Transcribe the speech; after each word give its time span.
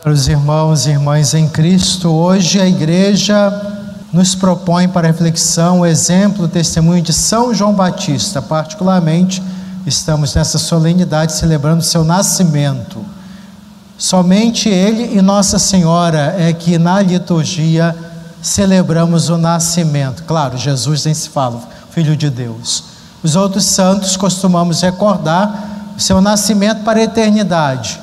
Caros 0.00 0.28
irmãos 0.28 0.86
e 0.86 0.90
irmãs 0.90 1.34
em 1.34 1.48
Cristo, 1.48 2.08
hoje 2.08 2.60
a 2.60 2.68
igreja 2.68 3.50
nos 4.12 4.32
propõe 4.32 4.86
para 4.86 5.08
reflexão 5.08 5.80
o 5.80 5.86
exemplo, 5.86 6.44
o 6.44 6.48
testemunho 6.48 7.02
de 7.02 7.12
São 7.12 7.52
João 7.52 7.74
Batista. 7.74 8.40
Particularmente, 8.40 9.42
estamos 9.84 10.36
nessa 10.36 10.56
solenidade 10.56 11.32
celebrando 11.32 11.82
seu 11.82 12.04
nascimento. 12.04 13.04
Somente 13.98 14.68
ele 14.68 15.18
e 15.18 15.20
Nossa 15.20 15.58
Senhora 15.58 16.36
é 16.38 16.52
que 16.52 16.78
na 16.78 17.02
liturgia 17.02 17.92
celebramos 18.40 19.28
o 19.28 19.36
nascimento. 19.36 20.22
Claro, 20.22 20.56
Jesus 20.56 21.06
nem 21.06 21.14
se 21.14 21.28
fala, 21.28 21.60
Filho 21.90 22.16
de 22.16 22.30
Deus. 22.30 22.84
Os 23.20 23.34
outros 23.34 23.64
santos 23.64 24.16
costumamos 24.16 24.80
recordar 24.80 25.92
o 25.96 26.00
seu 26.00 26.20
nascimento 26.20 26.84
para 26.84 27.00
a 27.00 27.02
eternidade. 27.02 27.98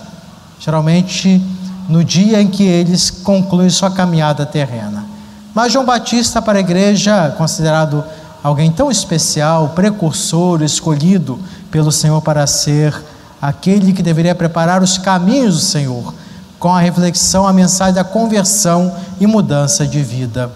Geralmente 0.59 1.54
no 1.87 2.03
dia 2.03 2.41
em 2.41 2.47
que 2.47 2.63
eles 2.63 3.09
concluem 3.09 3.69
sua 3.69 3.91
caminhada 3.91 4.45
terrena. 4.45 5.05
Mas 5.53 5.71
João 5.71 5.85
Batista, 5.85 6.41
para 6.41 6.57
a 6.57 6.61
igreja, 6.61 7.33
considerado 7.37 8.03
alguém 8.43 8.71
tão 8.71 8.91
especial, 8.91 9.69
precursor, 9.69 10.61
escolhido 10.61 11.39
pelo 11.71 11.91
Senhor 11.91 12.21
para 12.21 12.45
ser 12.45 12.93
aquele 13.41 13.93
que 13.93 14.03
deveria 14.03 14.35
preparar 14.35 14.81
os 14.83 14.97
caminhos 14.97 15.55
do 15.55 15.61
Senhor, 15.61 16.13
com 16.59 16.73
a 16.73 16.79
reflexão, 16.79 17.47
a 17.47 17.53
mensagem 17.53 17.93
da 17.93 18.03
conversão 18.03 18.93
e 19.19 19.27
mudança 19.27 19.85
de 19.85 20.01
vida. 20.01 20.51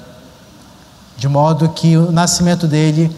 De 1.18 1.28
modo 1.28 1.70
que 1.70 1.98
o 1.98 2.12
nascimento 2.12 2.68
dele 2.68 3.16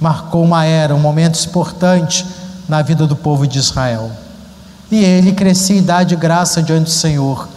marcou 0.00 0.42
uma 0.42 0.64
era, 0.64 0.94
um 0.94 1.00
momento 1.00 1.42
importante 1.44 2.26
na 2.68 2.82
vida 2.82 3.06
do 3.06 3.14
povo 3.14 3.46
de 3.46 3.58
Israel. 3.58 4.10
E 4.92 5.02
ele 5.02 5.32
crescia 5.32 5.74
em 5.74 5.78
idade 5.78 6.12
e 6.12 6.18
graça 6.18 6.62
diante 6.62 6.84
do 6.84 6.90
Senhor, 6.90 7.48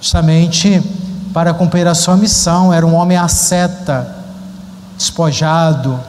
justamente 0.00 0.82
para 1.32 1.54
cumprir 1.54 1.86
a 1.86 1.94
sua 1.94 2.16
missão. 2.16 2.72
Era 2.72 2.84
um 2.84 2.92
homem 2.92 3.16
asceta, 3.16 4.16
despojado, 4.98 6.00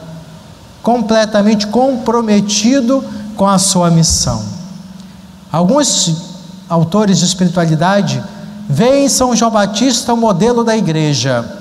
completamente 0.82 1.68
comprometido 1.68 3.04
com 3.36 3.46
a 3.46 3.56
sua 3.56 3.88
missão. 3.88 4.44
Alguns 5.52 6.16
autores 6.68 7.20
de 7.20 7.26
espiritualidade 7.26 8.20
veem 8.68 9.04
em 9.04 9.08
São 9.08 9.36
João 9.36 9.52
Batista 9.52 10.12
o 10.12 10.16
modelo 10.16 10.64
da 10.64 10.76
igreja. 10.76 11.56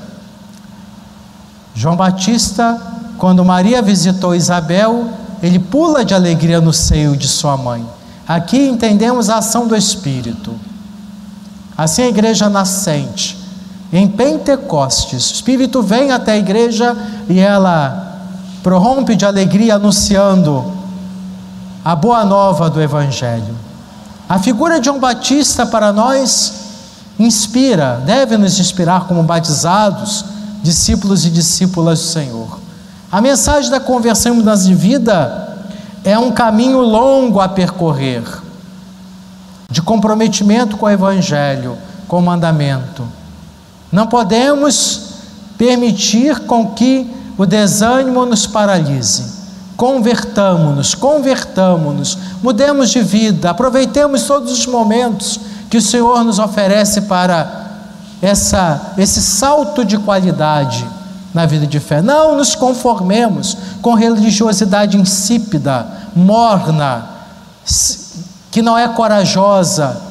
João 1.75 1.95
Batista, 1.95 2.81
quando 3.19 3.45
Maria 3.45 3.79
visitou 3.79 4.33
Isabel, 4.33 5.07
ele 5.43 5.59
pula 5.59 6.03
de 6.03 6.15
alegria 6.15 6.59
no 6.59 6.73
seio 6.73 7.15
de 7.15 7.27
sua 7.27 7.55
mãe. 7.55 7.96
Aqui 8.27 8.57
entendemos 8.57 9.29
a 9.29 9.37
ação 9.37 9.67
do 9.67 9.75
Espírito. 9.75 10.53
Assim 11.77 12.01
a 12.01 12.07
igreja 12.07 12.49
nascente, 12.49 13.37
em 13.93 14.07
Pentecostes, 14.07 15.29
o 15.29 15.33
Espírito 15.35 15.81
vem 15.81 16.11
até 16.11 16.33
a 16.33 16.37
igreja 16.37 16.95
e 17.29 17.39
ela 17.39 18.19
prorrompe 18.61 19.15
de 19.15 19.25
alegria 19.25 19.75
anunciando 19.75 20.73
a 21.85 21.95
boa 21.95 22.25
nova 22.25 22.69
do 22.69 22.81
Evangelho. 22.81 23.55
A 24.27 24.37
figura 24.39 24.77
de 24.79 24.87
João 24.87 24.99
Batista 24.99 25.65
para 25.65 25.93
nós 25.93 26.53
inspira, 27.17 28.01
deve 28.05 28.35
nos 28.35 28.59
inspirar 28.59 29.07
como 29.07 29.23
batizados, 29.23 30.25
discípulos 30.61 31.25
e 31.25 31.29
discípulas 31.29 31.99
do 31.99 32.05
Senhor. 32.07 32.59
A 33.09 33.21
mensagem 33.21 33.71
da 33.71 33.79
conversão 33.79 34.33
e 34.33 34.37
mudança 34.37 34.65
de 34.65 34.75
vida 34.75 35.46
é 36.07 36.17
um 36.17 36.31
caminho 36.31 36.79
longo 36.79 37.41
a 37.41 37.49
percorrer 37.49 38.23
de 39.69 39.81
comprometimento 39.81 40.77
com 40.77 40.85
o 40.85 40.89
Evangelho, 40.89 41.77
com 42.07 42.19
o 42.19 42.21
mandamento. 42.21 43.05
Não 43.91 44.07
podemos 44.07 45.01
permitir 45.57 46.39
com 46.45 46.67
que 46.67 47.13
o 47.37 47.45
desânimo 47.45 48.25
nos 48.25 48.47
paralise. 48.47 49.35
Convertamos-nos, 49.75 50.95
convertamos-nos, 50.95 52.17
mudemos 52.41 52.89
de 52.89 53.01
vida, 53.01 53.49
aproveitemos 53.49 54.23
todos 54.23 54.53
os 54.53 54.65
momentos 54.65 55.37
que 55.69 55.75
o 55.75 55.81
Senhor 55.81 56.23
nos 56.23 56.39
oferece 56.39 57.01
para 57.01 57.65
essa, 58.21 58.93
esse 58.97 59.21
salto 59.21 59.83
de 59.83 59.97
qualidade 59.97 60.87
na 61.33 61.45
vida 61.45 61.67
de 61.67 61.81
fé. 61.81 62.01
Não 62.01 62.37
nos 62.37 62.55
conformemos 62.55 63.57
com 63.81 63.93
religiosidade 63.93 64.97
insípida, 64.97 65.96
morna, 66.15 67.09
que 68.51 68.61
não 68.61 68.77
é 68.77 68.87
corajosa, 68.87 70.01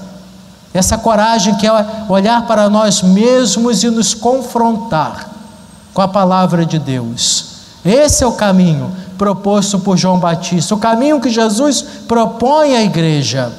essa 0.73 0.99
coragem 0.99 1.55
que 1.57 1.67
é 1.67 1.87
olhar 2.09 2.47
para 2.47 2.69
nós 2.69 3.03
mesmos 3.03 3.83
e 3.83 3.91
nos 3.91 4.13
confrontar 4.13 5.31
com 5.95 6.03
a 6.03 6.09
palavra 6.09 6.67
de 6.67 6.79
Deus. 6.79 7.47
Esse 7.85 8.23
é 8.23 8.27
o 8.27 8.33
caminho 8.33 8.95
proposto 9.17 9.79
por 9.79 9.97
João 9.97 10.19
Batista, 10.19 10.75
o 10.75 10.79
caminho 10.79 11.21
que 11.21 11.31
Jesus 11.31 11.83
propõe 12.07 12.77
à 12.77 12.83
igreja. 12.83 13.51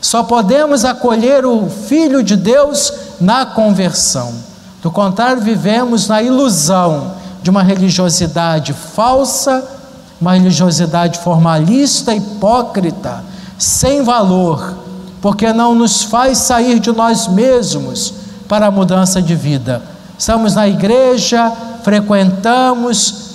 Só 0.00 0.22
podemos 0.22 0.84
acolher 0.84 1.46
o 1.46 1.68
Filho 1.70 2.22
de 2.22 2.36
Deus 2.36 2.92
na 3.20 3.46
conversão. 3.46 4.34
Do 4.82 4.90
contrário, 4.90 5.40
vivemos 5.40 6.06
na 6.06 6.22
ilusão 6.22 7.14
de 7.42 7.48
uma 7.48 7.62
religiosidade 7.62 8.72
falsa, 8.72 9.75
uma 10.20 10.32
religiosidade 10.32 11.18
formalista, 11.20 12.14
hipócrita 12.14 13.24
sem 13.58 14.02
valor, 14.02 14.76
porque 15.20 15.52
não 15.52 15.74
nos 15.74 16.02
faz 16.02 16.38
sair 16.38 16.78
de 16.78 16.92
nós 16.92 17.26
mesmos 17.26 18.14
para 18.48 18.66
a 18.66 18.70
mudança 18.70 19.20
de 19.20 19.34
vida. 19.34 19.82
Estamos 20.18 20.54
na 20.54 20.68
igreja, 20.68 21.52
frequentamos, 21.82 23.26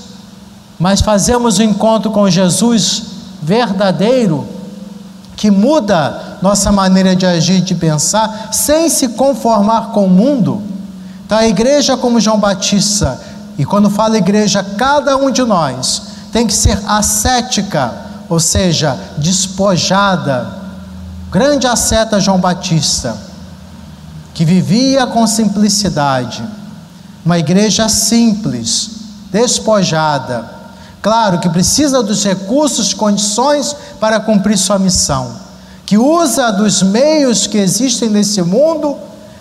mas 0.79 1.01
fazemos 1.01 1.57
o 1.57 1.63
encontro 1.63 2.11
com 2.11 2.29
Jesus 2.29 3.03
verdadeiro, 3.41 4.47
que 5.35 5.49
muda 5.49 6.37
nossa 6.41 6.71
maneira 6.71 7.15
de 7.15 7.25
agir 7.25 7.57
e 7.57 7.61
de 7.61 7.75
pensar, 7.75 8.49
sem 8.51 8.89
se 8.89 9.09
conformar 9.09 9.91
com 9.91 10.05
o 10.05 10.09
mundo. 10.09 10.61
Então, 11.25 11.37
a 11.37 11.47
igreja, 11.47 11.97
como 11.97 12.19
João 12.19 12.39
Batista, 12.39 13.19
e 13.57 13.65
quando 13.65 13.89
fala 13.89 14.17
igreja, 14.17 14.63
cada 14.63 15.17
um 15.17 15.31
de 15.31 15.43
nós 15.43 16.10
tem 16.31 16.47
que 16.47 16.53
ser 16.53 16.81
ascética 16.87 18.09
ou 18.31 18.39
seja, 18.39 18.97
despojada. 19.17 20.61
Grande 21.29 21.67
asceta 21.67 22.17
João 22.17 22.39
Batista, 22.39 23.17
que 24.33 24.45
vivia 24.45 25.05
com 25.05 25.27
simplicidade, 25.27 26.41
uma 27.25 27.37
igreja 27.37 27.89
simples, 27.89 28.91
despojada. 29.29 30.49
Claro 31.01 31.39
que 31.39 31.49
precisa 31.49 32.01
dos 32.01 32.23
recursos, 32.23 32.93
condições 32.93 33.75
para 33.99 34.17
cumprir 34.17 34.57
sua 34.57 34.79
missão, 34.79 35.35
que 35.85 35.97
usa 35.97 36.51
dos 36.51 36.81
meios 36.81 37.47
que 37.47 37.57
existem 37.57 38.09
nesse 38.09 38.41
mundo 38.41 38.95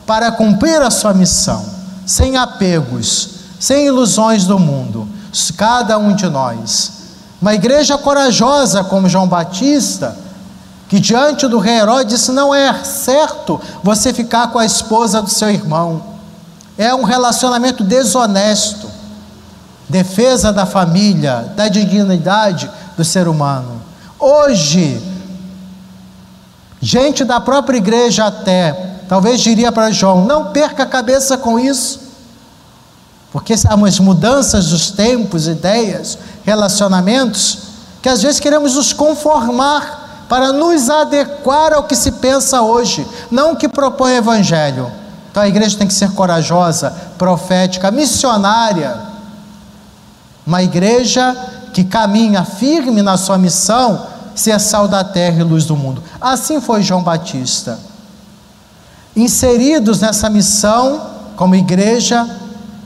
para 0.04 0.32
cumprir 0.32 0.82
a 0.82 0.90
sua 0.90 1.14
missão, 1.14 1.64
sem 2.04 2.36
apegos, 2.36 3.28
sem 3.60 3.86
ilusões 3.86 4.46
do 4.46 4.58
mundo, 4.58 5.06
cada 5.56 5.98
um 5.98 6.14
de 6.14 6.28
nós. 6.28 6.92
Uma 7.41 7.54
igreja 7.54 7.96
corajosa 7.96 8.84
como 8.84 9.08
João 9.08 9.26
Batista, 9.26 10.16
que 10.88 10.98
diante 10.98 11.46
do 11.46 11.58
rei 11.58 11.78
Herodes 11.78 12.18
disse: 12.18 12.32
não 12.32 12.54
é 12.54 12.84
certo 12.84 13.60
você 13.82 14.12
ficar 14.12 14.48
com 14.48 14.58
a 14.58 14.66
esposa 14.66 15.22
do 15.22 15.30
seu 15.30 15.50
irmão. 15.50 16.02
É 16.76 16.94
um 16.94 17.04
relacionamento 17.04 17.84
desonesto, 17.84 18.88
defesa 19.88 20.52
da 20.52 20.66
família, 20.66 21.52
da 21.56 21.68
dignidade 21.68 22.70
do 22.97 23.04
ser 23.04 23.28
humano. 23.28 23.80
Hoje, 24.18 25.00
gente 26.80 27.24
da 27.24 27.41
própria 27.41 27.78
igreja 27.78 28.26
até, 28.26 28.72
talvez 29.08 29.41
diria 29.41 29.70
para 29.70 29.91
João: 29.91 30.24
não 30.24 30.52
perca 30.52 30.82
a 30.82 30.86
cabeça 30.86 31.38
com 31.38 31.59
isso. 31.59 32.09
Porque 33.32 33.54
as 33.54 33.98
mudanças 33.98 34.68
dos 34.68 34.91
tempos, 34.91 35.47
ideias, 35.47 36.18
relacionamentos, 36.44 37.59
que 38.03 38.09
às 38.09 38.22
vezes 38.22 38.41
queremos 38.41 38.74
nos 38.74 38.92
conformar 38.92 40.27
para 40.28 40.53
nos 40.53 40.88
adequar 40.88 41.72
ao 41.72 41.84
que 41.84 41.94
se 41.94 42.12
pensa 42.12 42.62
hoje, 42.62 43.06
não 43.30 43.53
o 43.53 43.56
que 43.56 43.68
propõe 43.68 44.12
o 44.12 44.16
Evangelho. 44.16 44.91
Então 45.30 45.42
a 45.42 45.48
igreja 45.48 45.78
tem 45.78 45.86
que 45.86 45.94
ser 45.94 46.10
corajosa, 46.12 46.91
profética, 47.16 47.91
missionária. 47.91 48.97
Uma 50.47 50.62
igreja 50.62 51.36
que 51.72 51.84
caminha 51.84 52.44
firme 52.44 53.03
na 53.03 53.16
sua 53.16 53.38
missão, 53.38 54.06
ser 54.34 54.59
sal 54.59 54.88
da 54.88 55.04
terra 55.04 55.41
e 55.41 55.44
luz 55.44 55.65
do 55.65 55.77
mundo. 55.77 56.03
Assim 56.21 56.60
foi 56.60 56.82
João 56.82 57.03
Batista. 57.03 57.78
Inseridos 59.15 60.00
nessa 60.00 60.28
missão, 60.30 61.10
como 61.36 61.54
igreja, 61.54 62.28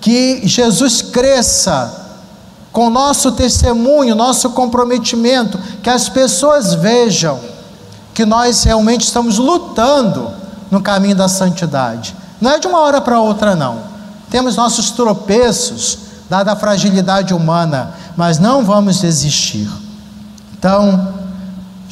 que 0.05 0.47
Jesus 0.47 1.01
cresça 1.01 2.21
com 2.71 2.91
nosso 2.91 3.33
testemunho, 3.33 4.15
nosso 4.15 4.51
comprometimento, 4.51 5.59
que 5.83 5.89
as 5.89 6.11
pessoas 6.11 6.75
vejam 6.75 7.41
que 8.13 8.27
nós 8.27 8.65
realmente 8.65 9.01
estamos 9.01 9.39
lutando 9.39 10.31
no 10.71 10.83
caminho 10.83 11.17
da 11.17 11.27
santidade. 11.27 12.15
Não 12.39 12.51
é 12.51 12.59
de 12.59 12.67
uma 12.67 12.81
hora 12.81 13.01
para 13.01 13.19
outra, 13.19 13.57
não. 13.57 13.79
Temos 14.29 14.57
nossos 14.57 14.91
tropeços, 14.91 16.01
dada 16.29 16.53
a 16.53 16.57
fragilidade 16.57 17.33
humana, 17.33 17.95
mas 18.15 18.39
não 18.39 18.63
vamos 18.63 19.01
desistir. 19.01 19.71
Então, 20.53 21.14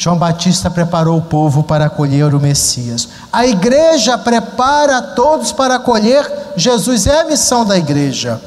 João 0.02 0.18
Batista 0.18 0.68
preparou 0.68 1.16
o 1.16 1.22
povo 1.22 1.62
para 1.62 1.84
acolher 1.84 2.34
o 2.34 2.40
Messias. 2.40 3.08
A 3.32 3.46
igreja 3.46 4.18
prepara 4.18 5.00
todos 5.00 5.52
para 5.52 5.76
acolher 5.76 6.28
Jesus, 6.56 7.06
é 7.06 7.20
a 7.20 7.24
missão 7.24 7.64
da 7.64 7.78
igreja. 7.78 8.42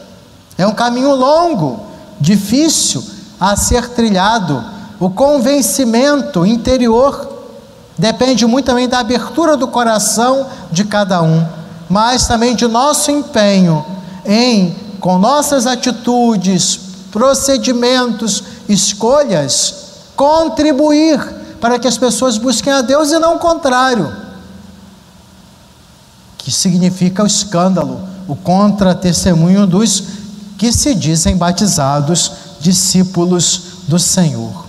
É 0.57 0.67
um 0.67 0.73
caminho 0.73 1.15
longo, 1.15 1.79
difícil 2.19 3.01
a 3.39 3.55
ser 3.55 3.87
trilhado. 3.91 4.61
O 4.99 5.09
convencimento 5.09 6.45
interior 6.45 7.45
depende 7.97 8.45
muito 8.45 8.65
também 8.65 8.89
da 8.89 8.99
abertura 8.99 9.55
do 9.55 9.69
coração 9.69 10.47
de 10.69 10.83
cada 10.83 11.21
um, 11.21 11.47
mas 11.87 12.27
também 12.27 12.53
de 12.53 12.67
nosso 12.67 13.11
empenho 13.11 13.85
em, 14.25 14.75
com 14.99 15.17
nossas 15.17 15.65
atitudes, 15.65 16.77
procedimentos, 17.13 18.43
escolhas, 18.67 19.85
contribuir 20.17 21.44
para 21.65 21.79
que 21.79 21.87
as 21.87 21.97
pessoas 21.97 22.37
busquem 22.37 22.71
a 22.71 22.83
Deus 22.83 23.11
e 23.11 23.17
não 23.17 23.37
o 23.37 23.39
contrário, 23.39 24.15
que 26.37 26.51
significa 26.51 27.23
o 27.23 27.25
escândalo, 27.25 28.07
o 28.27 28.35
contra-testemunho 28.35 29.65
dos 29.65 30.03
que 30.59 30.71
se 30.71 30.93
dizem 30.93 31.35
batizados, 31.35 32.31
discípulos 32.59 33.61
do 33.87 33.97
Senhor. 33.97 34.67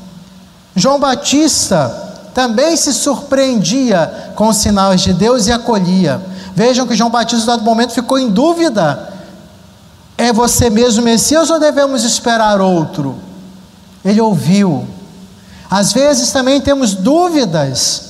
João 0.75 0.99
Batista 0.99 1.87
também 2.33 2.75
se 2.79 2.95
surpreendia 2.95 4.33
com 4.35 4.49
os 4.49 4.57
sinais 4.57 5.03
de 5.03 5.13
Deus 5.13 5.49
e 5.49 5.53
acolhia. 5.53 6.19
Vejam 6.55 6.87
que 6.87 6.97
João 6.97 7.11
Batista, 7.11 7.43
no 7.43 7.59
dado 7.59 7.63
momento, 7.63 7.93
ficou 7.93 8.19
em 8.19 8.31
dúvida: 8.31 9.13
é 10.17 10.33
você 10.33 10.71
mesmo 10.71 11.03
Messias 11.03 11.51
ou 11.51 11.61
devemos 11.61 12.05
esperar 12.05 12.59
outro? 12.63 13.17
Ele 14.03 14.19
ouviu. 14.19 14.96
Às 15.71 15.93
vezes 15.93 16.31
também 16.31 16.61
temos 16.61 16.95
dúvidas 16.95 18.03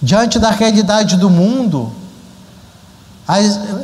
diante 0.00 0.38
da 0.38 0.50
realidade 0.50 1.16
do 1.16 1.30
mundo, 1.30 1.92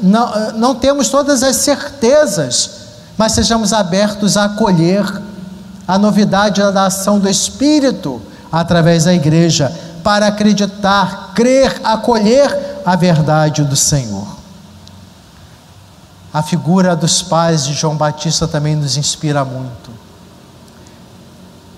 não, 0.02 0.52
não 0.52 0.74
temos 0.74 1.08
todas 1.08 1.42
as 1.42 1.56
certezas, 1.56 2.70
mas 3.16 3.32
sejamos 3.32 3.72
abertos 3.72 4.36
a 4.36 4.44
acolher 4.44 5.04
a 5.86 5.98
novidade 5.98 6.60
da 6.72 6.86
ação 6.86 7.18
do 7.18 7.28
Espírito 7.28 8.20
através 8.50 9.04
da 9.04 9.14
igreja, 9.14 9.72
para 10.02 10.26
acreditar, 10.26 11.32
crer, 11.34 11.80
acolher 11.84 12.80
a 12.84 12.96
verdade 12.96 13.62
do 13.64 13.76
Senhor. 13.76 14.26
A 16.32 16.42
figura 16.42 16.94
dos 16.94 17.22
pais 17.22 17.64
de 17.64 17.74
João 17.74 17.96
Batista 17.96 18.46
também 18.46 18.76
nos 18.76 18.96
inspira 18.96 19.44
muito. 19.44 19.90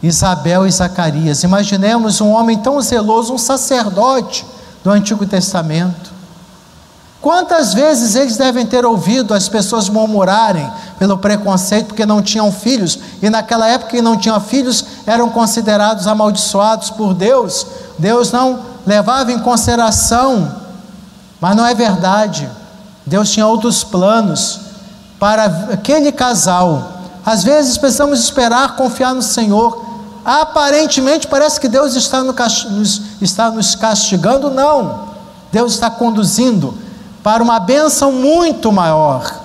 Isabel 0.02 0.67
e 0.67 0.70
Zacarias, 0.70 1.43
imaginemos 1.43 2.20
um 2.20 2.31
homem 2.31 2.58
tão 2.58 2.81
zeloso, 2.81 3.35
um 3.35 3.38
sacerdote 3.38 4.47
do 4.82 4.91
Antigo 4.91 5.26
Testamento. 5.26 6.11
Quantas 7.20 7.75
vezes 7.75 8.14
eles 8.14 8.38
devem 8.38 8.64
ter 8.64 8.87
ouvido 8.87 9.35
as 9.35 9.47
pessoas 9.47 9.91
murmurarem 9.91 10.70
pelo 10.99 11.19
preconceito 11.19 11.88
porque 11.88 12.06
não 12.06 12.23
tinham 12.23 12.50
filhos, 12.50 12.99
e 13.20 13.29
naquela 13.29 13.69
época 13.69 13.91
que 13.91 14.00
não 14.00 14.17
tinham 14.17 14.41
filhos 14.41 14.85
eram 15.06 15.29
considerados 15.29 16.06
amaldiçoados 16.06 16.88
por 16.88 17.12
Deus. 17.12 17.67
Deus 17.99 18.32
não 18.32 18.61
levava 18.87 19.32
em 19.32 19.38
consideração, 19.38 20.50
mas 21.38 21.55
não 21.55 21.67
é 21.67 21.75
verdade. 21.75 22.49
Deus 23.05 23.31
tinha 23.31 23.47
outros 23.47 23.85
planos 23.85 24.61
para 25.19 25.44
aquele 25.44 26.11
casal. 26.11 27.00
Às 27.25 27.44
vezes 27.44 27.76
precisamos 27.76 28.19
esperar, 28.20 28.76
confiar 28.76 29.14
no 29.14 29.20
Senhor. 29.20 29.89
Aparentemente 30.25 31.26
parece 31.26 31.58
que 31.58 31.69
Deus 31.69 31.94
está, 31.96 32.22
no, 32.22 32.32
nos, 32.32 33.02
está 33.20 33.50
nos 33.50 33.75
castigando, 33.75 34.50
não. 34.50 35.11
Deus 35.50 35.72
está 35.72 35.90
conduzindo 35.90 36.75
para 37.22 37.43
uma 37.43 37.58
bênção 37.58 38.12
muito 38.12 38.70
maior. 38.70 39.40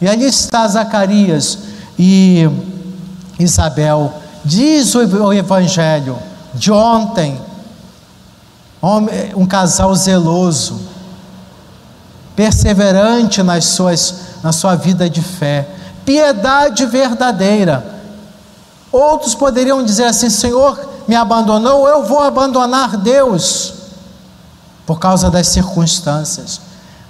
E 0.00 0.08
ali 0.08 0.24
está 0.26 0.66
Zacarias 0.66 1.58
e 1.98 2.48
Isabel. 3.38 4.12
Diz 4.44 4.94
o 4.94 5.32
Evangelho 5.32 6.18
de 6.54 6.70
ontem, 6.70 7.40
um 9.34 9.46
casal 9.46 9.94
zeloso, 9.94 10.80
perseverante 12.34 13.42
nas 13.42 13.64
suas, 13.64 14.14
na 14.42 14.52
sua 14.52 14.76
vida 14.76 15.08
de 15.08 15.22
fé, 15.22 15.68
piedade 16.04 16.86
verdadeira. 16.86 17.95
Outros 18.96 19.34
poderiam 19.34 19.82
dizer 19.84 20.04
assim: 20.04 20.30
Senhor, 20.30 20.78
me 21.06 21.14
abandonou, 21.14 21.86
eu 21.86 22.02
vou 22.04 22.20
abandonar 22.20 22.96
Deus, 22.96 23.74
por 24.86 24.98
causa 24.98 25.30
das 25.30 25.48
circunstâncias. 25.48 26.60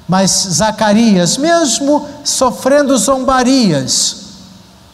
Mas 0.09 0.31
Zacarias, 0.51 1.37
mesmo 1.37 2.07
sofrendo 2.25 2.97
zombarias, 2.97 4.17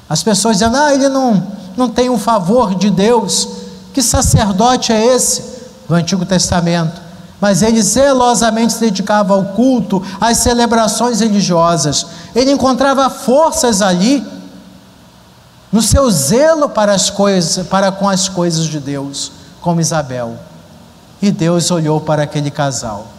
as 0.08 0.22
pessoas 0.22 0.58
dizendo: 0.58 0.76
ah, 0.76 0.94
ele 0.94 1.08
não, 1.08 1.46
não 1.76 1.88
tem 1.88 2.10
um 2.10 2.18
favor 2.18 2.74
de 2.74 2.90
Deus. 2.90 3.48
Que 3.92 4.02
sacerdote 4.02 4.92
é 4.92 5.14
esse 5.14 5.44
do 5.88 5.94
Antigo 5.94 6.24
Testamento? 6.24 7.00
Mas 7.40 7.60
ele 7.60 7.82
zelosamente 7.82 8.72
se 8.72 8.80
dedicava 8.80 9.34
ao 9.34 9.46
culto, 9.46 10.02
às 10.20 10.38
celebrações 10.38 11.20
religiosas. 11.20 12.06
Ele 12.34 12.52
encontrava 12.52 13.10
forças 13.10 13.82
ali, 13.82 14.24
no 15.72 15.80
seu 15.80 16.10
zelo 16.10 16.68
para, 16.68 16.92
as 16.92 17.08
coisas, 17.08 17.66
para 17.66 17.90
com 17.90 18.08
as 18.08 18.28
coisas 18.28 18.66
de 18.66 18.78
Deus, 18.78 19.32
como 19.60 19.80
Isabel. 19.80 20.36
E 21.20 21.30
Deus 21.30 21.70
olhou 21.70 22.00
para 22.00 22.24
aquele 22.24 22.50
casal 22.50 23.12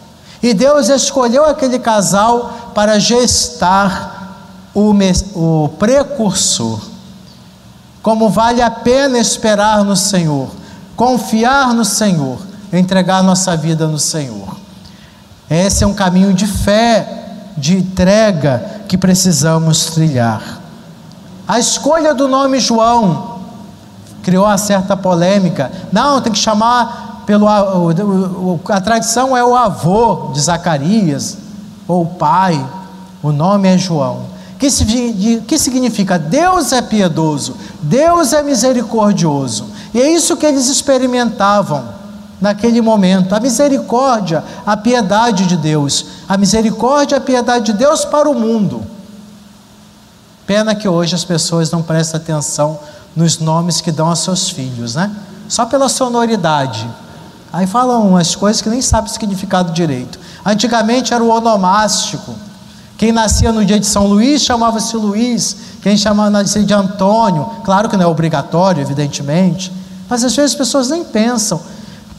e 0.44 0.52
Deus 0.52 0.90
escolheu 0.90 1.46
aquele 1.46 1.78
casal 1.78 2.72
para 2.74 2.98
gestar 2.98 4.36
o, 4.74 4.92
o 5.34 5.68
precursor. 5.78 6.82
Como 8.02 8.28
vale 8.28 8.60
a 8.60 8.70
pena 8.70 9.16
esperar 9.18 9.82
no 9.82 9.96
Senhor, 9.96 10.50
confiar 10.94 11.72
no 11.72 11.82
Senhor, 11.82 12.38
entregar 12.70 13.22
nossa 13.22 13.56
vida 13.56 13.88
no 13.88 13.98
Senhor. 13.98 14.54
Esse 15.48 15.82
é 15.82 15.86
um 15.86 15.94
caminho 15.94 16.34
de 16.34 16.46
fé, 16.46 17.52
de 17.56 17.78
entrega 17.78 18.82
que 18.86 18.98
precisamos 18.98 19.86
trilhar. 19.86 20.60
A 21.46 21.58
escolha 21.58 22.14
do 22.14 22.26
nome 22.26 22.58
João 22.58 23.40
criou 24.22 24.46
uma 24.46 24.56
certa 24.56 24.96
polêmica. 24.96 25.70
Não, 25.92 26.20
tem 26.20 26.32
que 26.32 26.38
chamar 26.38 27.22
pelo 27.26 27.46
a 27.48 28.80
tradição 28.80 29.36
é 29.36 29.44
o 29.44 29.54
avô 29.54 30.30
de 30.32 30.40
Zacarias 30.40 31.38
ou 31.86 32.02
o 32.02 32.06
pai. 32.06 32.64
O 33.22 33.32
nome 33.32 33.68
é 33.68 33.78
João. 33.78 34.34
Que, 34.58 34.68
que 35.42 35.58
significa 35.58 36.18
Deus 36.18 36.72
é 36.72 36.80
piedoso, 36.80 37.56
Deus 37.82 38.32
é 38.32 38.42
misericordioso. 38.42 39.66
E 39.92 40.00
é 40.00 40.10
isso 40.10 40.36
que 40.36 40.46
eles 40.46 40.68
experimentavam 40.68 41.84
naquele 42.40 42.80
momento, 42.80 43.34
a 43.34 43.40
misericórdia, 43.40 44.42
a 44.66 44.76
piedade 44.76 45.46
de 45.46 45.56
Deus, 45.56 46.06
a 46.28 46.36
misericórdia, 46.36 47.18
a 47.18 47.20
piedade 47.20 47.66
de 47.66 47.72
Deus 47.74 48.04
para 48.04 48.28
o 48.28 48.34
mundo. 48.34 48.93
Pena 50.46 50.74
que 50.74 50.88
hoje 50.88 51.14
as 51.14 51.24
pessoas 51.24 51.70
não 51.70 51.82
prestam 51.82 52.20
atenção 52.20 52.78
nos 53.16 53.38
nomes 53.38 53.80
que 53.80 53.90
dão 53.90 54.08
aos 54.08 54.18
seus 54.18 54.50
filhos, 54.50 54.94
né? 54.94 55.10
Só 55.48 55.64
pela 55.64 55.88
sonoridade. 55.88 56.88
Aí 57.52 57.66
falam 57.66 58.08
umas 58.08 58.34
coisas 58.34 58.60
que 58.60 58.68
nem 58.68 58.82
sabe 58.82 59.08
o 59.08 59.12
significado 59.12 59.72
direito. 59.72 60.18
Antigamente 60.44 61.14
era 61.14 61.22
o 61.22 61.30
onomástico. 61.30 62.34
Quem 62.98 63.12
nascia 63.12 63.52
no 63.52 63.64
dia 63.64 63.78
de 63.78 63.86
São 63.86 64.06
Luís 64.06 64.42
chamava-se 64.42 64.96
Luís. 64.96 65.56
Quem 65.82 65.96
chamava 65.96 66.30
nascia 66.30 66.62
de 66.62 66.74
Antônio. 66.74 67.48
Claro 67.64 67.88
que 67.88 67.96
não 67.96 68.04
é 68.04 68.06
obrigatório, 68.06 68.80
evidentemente. 68.80 69.72
Mas 70.08 70.24
às 70.24 70.34
vezes 70.34 70.52
as 70.52 70.58
pessoas 70.58 70.90
nem 70.90 71.04
pensam 71.04 71.60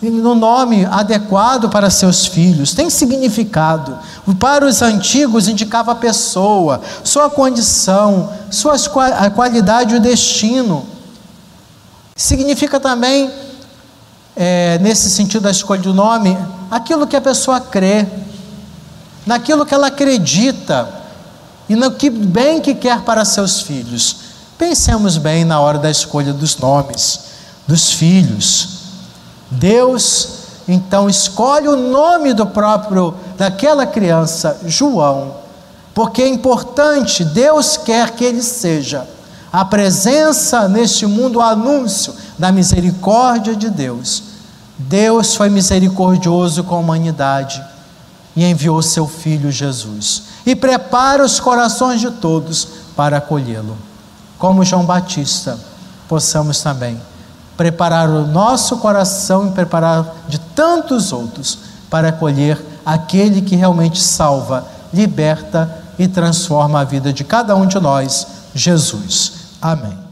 no 0.02 0.36
nome 0.36 0.86
adequado 0.86 1.70
para 1.70 1.90
seus 1.90 2.26
filhos, 2.26 2.74
tem 2.74 2.90
significado. 2.90 3.98
Para 4.40 4.66
os 4.66 4.82
antigos 4.82 5.48
indicava 5.48 5.94
a 5.94 5.96
pessoa, 5.96 6.82
sua 7.04 7.30
condição, 7.30 8.30
sua 8.52 8.76
a 9.18 9.30
qualidade 9.30 9.96
e 9.96 9.98
o 9.98 10.02
destino. 10.02 10.86
Significa 12.16 12.80
também 12.80 13.32
é, 14.36 14.78
nesse 14.80 15.10
sentido 15.10 15.44
da 15.44 15.52
escolha 15.52 15.82
do 15.82 15.94
nome, 15.94 16.38
aquilo 16.70 17.08
que 17.08 17.16
a 17.16 17.22
pessoa 17.22 17.60
crê, 17.60 18.06
naquilo 19.26 19.66
que 19.66 19.74
ela 19.74 19.88
acredita 19.88 20.88
e 21.68 21.76
no 21.76 21.92
que 21.92 22.10
bem 22.10 22.62
que 22.62 22.76
quer 22.76 23.02
para 23.02 23.26
seus 23.26 23.62
filhos. 23.62 24.18
Pensemos 24.58 25.18
bem 25.18 25.44
na 25.44 25.60
hora 25.60 25.80
da 25.80 25.90
escolha 25.90 26.32
dos 26.32 26.58
nomes 26.58 27.26
dos 27.68 27.92
filhos. 27.92 28.75
Deus 29.50 30.46
então 30.68 31.08
escolhe 31.08 31.68
o 31.68 31.76
nome 31.76 32.34
do 32.34 32.46
próprio 32.48 33.14
daquela 33.38 33.86
criança, 33.86 34.60
João, 34.66 35.36
porque 35.94 36.24
é 36.24 36.28
importante, 36.28 37.24
Deus 37.24 37.78
quer 37.78 38.12
que 38.12 38.24
ele 38.24 38.42
seja 38.42 39.08
a 39.54 39.64
presença 39.64 40.68
neste 40.68 41.06
mundo, 41.06 41.38
o 41.38 41.42
anúncio 41.42 42.14
da 42.38 42.52
misericórdia 42.52 43.56
de 43.56 43.70
Deus. 43.70 44.24
Deus 44.78 45.36
foi 45.36 45.50
misericordioso 45.50 46.64
com 46.64 46.76
a 46.76 46.80
humanidade 46.80 47.64
e 48.36 48.44
enviou 48.44 48.82
seu 48.82 49.08
filho 49.08 49.50
Jesus 49.50 50.24
e 50.46 50.56
prepara 50.56 51.24
os 51.24 51.40
corações 51.40 52.02
de 52.02 52.12
todos 52.12 52.68
para 52.96 53.18
acolhê-lo. 53.18 53.78
Como 54.38 54.66
João 54.66 54.84
Batista, 54.84 55.58
possamos 56.10 56.62
também 56.62 57.00
preparar 57.58 58.10
o 58.10 58.28
nosso 58.28 58.78
coração 58.78 59.48
e 59.48 59.52
preparar 59.52 60.16
de 60.28 60.40
tantos 60.40 61.12
outros 61.12 61.60
para 61.90 62.10
acolher 62.10 62.64
aquele 62.86 63.42
que 63.42 63.56
realmente 63.56 64.02
salva, 64.02 64.66
liberta 64.94 65.84
e 65.98 66.08
transforma 66.08 66.82
a 66.82 66.84
vida 66.84 67.12
de 67.14 67.24
cada 67.24 67.56
um 67.56 67.66
de 67.66 67.80
nós, 67.80 68.28
Jesus. 68.54 69.34
Amém. 69.62 70.05